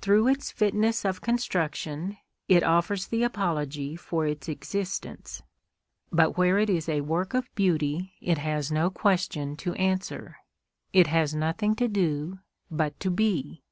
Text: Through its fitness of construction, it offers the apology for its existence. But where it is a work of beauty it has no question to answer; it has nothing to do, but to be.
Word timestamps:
Through 0.00 0.28
its 0.28 0.50
fitness 0.50 1.04
of 1.04 1.20
construction, 1.20 2.16
it 2.48 2.62
offers 2.62 3.08
the 3.08 3.22
apology 3.22 3.94
for 3.94 4.26
its 4.26 4.48
existence. 4.48 5.42
But 6.10 6.38
where 6.38 6.58
it 6.58 6.70
is 6.70 6.88
a 6.88 7.02
work 7.02 7.34
of 7.34 7.54
beauty 7.54 8.14
it 8.22 8.38
has 8.38 8.72
no 8.72 8.88
question 8.88 9.54
to 9.58 9.74
answer; 9.74 10.38
it 10.94 11.08
has 11.08 11.34
nothing 11.34 11.74
to 11.74 11.88
do, 11.88 12.38
but 12.70 12.98
to 13.00 13.10
be. 13.10 13.64